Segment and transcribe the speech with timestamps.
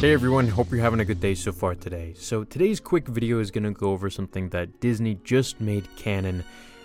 [0.00, 2.14] Hey everyone, hope you're having a good day so far today.
[2.16, 6.44] So today's quick video is going to go over something that Disney just made canon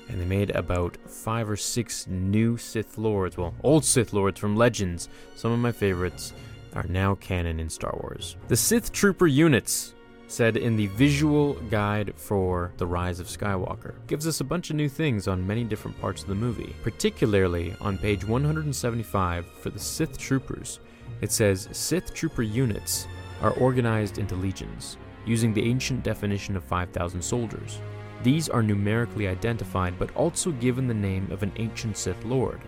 [0.09, 4.55] and they made about five or six new Sith Lords, well, old Sith Lords from
[4.55, 6.33] Legends, some of my favorites,
[6.73, 8.35] are now canon in Star Wars.
[8.47, 9.93] The Sith Trooper units,
[10.27, 14.75] said in the visual guide for The Rise of Skywalker, gives us a bunch of
[14.75, 19.77] new things on many different parts of the movie, particularly on page 175 for the
[19.77, 20.79] Sith Troopers.
[21.23, 23.07] It says Sith Trooper units
[23.41, 27.79] are organized into legions, using the ancient definition of 5,000 soldiers.
[28.23, 32.59] These are numerically identified but also given the name of an ancient Sith Lord.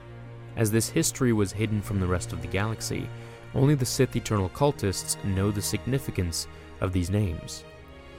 [0.55, 3.09] As this history was hidden from the rest of the galaxy,
[3.54, 6.48] only the Sith Eternal Cultists know the significance
[6.80, 7.66] of these names.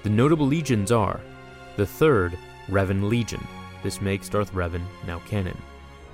[0.02, 1.18] The notable legions are
[1.78, 2.36] the third,
[2.68, 3.46] Revan Legion.
[3.82, 5.56] This makes Darth Revan now canon.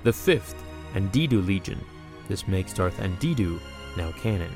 [0.03, 0.63] The fifth,
[0.93, 1.83] Andeddu Legion.
[2.29, 3.59] This makes Darth Andeddu
[3.97, 4.51] now canon.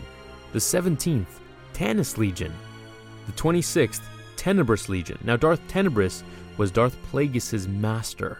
[0.53, 1.25] The 17th,
[1.73, 2.53] Tanis Legion.
[3.25, 4.01] The 26th,
[4.35, 5.17] Tenebrous Legion.
[5.23, 6.23] Now, Darth Tenebrous
[6.57, 8.39] was Darth Plagueis' master.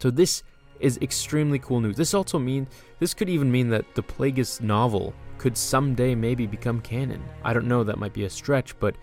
[0.00, 0.42] So this
[0.80, 1.96] is extremely cool news.
[1.96, 2.66] This also mean
[2.98, 7.22] this could even mean that the Plagueis novel could someday maybe become canon.
[7.42, 8.96] I don't know, that might be a stretch, but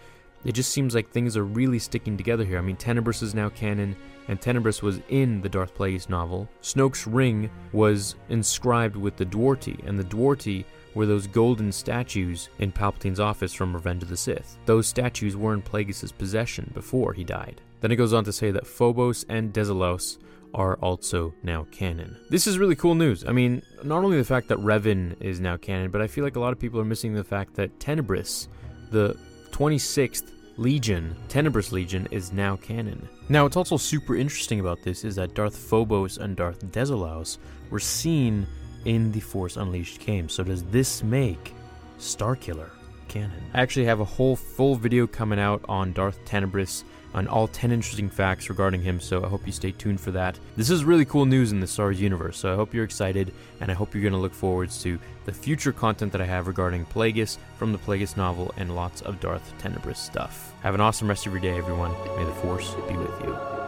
[0.43, 2.57] it just seems like things are really sticking together here.
[2.57, 3.95] I mean, Tenebrous is now canon,
[4.27, 6.49] and Tenebrous was in the Darth Plagueis novel.
[6.61, 12.71] Snoke's ring was inscribed with the Dwartii, and the Dwartii were those golden statues in
[12.71, 14.57] Palpatine's office from Revenge of the Sith.
[14.65, 17.61] Those statues were in Plagueis' possession before he died.
[17.79, 20.17] Then it goes on to say that Phobos and Desolous
[20.53, 22.17] are also now canon.
[22.29, 23.25] This is really cool news.
[23.25, 26.35] I mean, not only the fact that Revan is now canon, but I feel like
[26.35, 28.47] a lot of people are missing the fact that Tenebrous,
[28.91, 29.17] the
[29.51, 33.07] 26th Legion, Tenebrous Legion, is now canon.
[33.29, 37.37] Now, what's also super interesting about this is that Darth Phobos and Darth Desolous
[37.69, 38.45] were seen
[38.85, 40.29] in the Force Unleashed game.
[40.29, 41.53] So does this make
[41.99, 42.69] Starkiller
[43.07, 43.43] canon?
[43.53, 46.83] I actually have a whole full video coming out on Darth Tenebrous
[47.13, 50.39] on all 10 interesting facts regarding him, so I hope you stay tuned for that.
[50.55, 53.33] This is really cool news in the Star Wars universe, so I hope you're excited,
[53.59, 56.47] and I hope you're going to look forwards to the future content that I have
[56.47, 60.53] regarding Plagueis from the Plagueis novel and lots of Darth Tenebrous stuff.
[60.61, 61.91] Have an awesome rest of your day, everyone.
[62.15, 63.60] May the Force be with you.